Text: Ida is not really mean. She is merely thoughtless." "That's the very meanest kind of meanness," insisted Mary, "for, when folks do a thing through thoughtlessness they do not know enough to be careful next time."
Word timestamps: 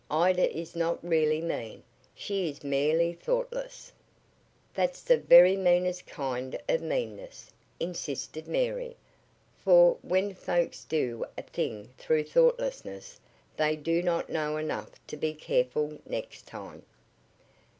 Ida 0.09 0.51
is 0.57 0.75
not 0.75 0.97
really 1.07 1.41
mean. 1.41 1.83
She 2.15 2.49
is 2.49 2.63
merely 2.63 3.13
thoughtless." 3.13 3.91
"That's 4.73 5.03
the 5.03 5.19
very 5.19 5.55
meanest 5.55 6.07
kind 6.07 6.57
of 6.67 6.81
meanness," 6.81 7.51
insisted 7.79 8.47
Mary, 8.47 8.97
"for, 9.63 9.97
when 10.01 10.33
folks 10.33 10.85
do 10.85 11.23
a 11.37 11.43
thing 11.43 11.89
through 11.99 12.23
thoughtlessness 12.23 13.19
they 13.57 13.75
do 13.75 14.01
not 14.01 14.31
know 14.31 14.57
enough 14.57 14.89
to 15.05 15.17
be 15.17 15.35
careful 15.35 15.99
next 16.07 16.47
time." 16.47 16.81